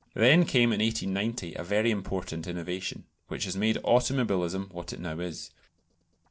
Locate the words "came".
0.45-0.73